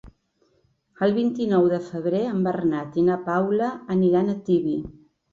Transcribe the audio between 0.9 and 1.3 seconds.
El